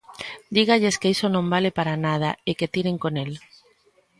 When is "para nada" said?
1.77-2.29